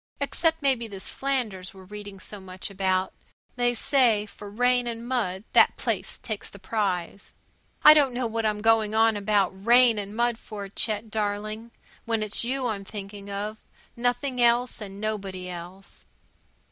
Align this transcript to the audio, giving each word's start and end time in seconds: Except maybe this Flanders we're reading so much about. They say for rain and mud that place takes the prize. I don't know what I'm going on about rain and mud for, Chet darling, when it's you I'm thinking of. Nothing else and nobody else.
Except 0.19 0.63
maybe 0.63 0.87
this 0.87 1.09
Flanders 1.09 1.75
we're 1.75 1.83
reading 1.83 2.19
so 2.19 2.39
much 2.39 2.71
about. 2.71 3.13
They 3.55 3.75
say 3.75 4.25
for 4.25 4.49
rain 4.49 4.87
and 4.87 5.07
mud 5.07 5.43
that 5.53 5.77
place 5.77 6.17
takes 6.17 6.49
the 6.49 6.57
prize. 6.57 7.33
I 7.83 7.93
don't 7.93 8.11
know 8.15 8.25
what 8.25 8.43
I'm 8.43 8.61
going 8.63 8.95
on 8.95 9.15
about 9.15 9.49
rain 9.51 9.99
and 9.99 10.15
mud 10.15 10.39
for, 10.39 10.67
Chet 10.69 11.11
darling, 11.11 11.69
when 12.05 12.23
it's 12.23 12.43
you 12.43 12.65
I'm 12.65 12.83
thinking 12.83 13.29
of. 13.29 13.57
Nothing 13.95 14.41
else 14.41 14.81
and 14.81 14.99
nobody 14.99 15.47
else. 15.51 16.03